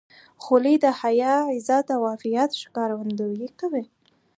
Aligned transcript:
خولۍ 0.43 0.75
د 0.83 0.85
حیا، 0.99 1.33
غیرت 1.49 1.85
او 1.95 2.01
عفت 2.13 2.49
ښکارندویي 2.63 3.49
کوي. 3.59 3.83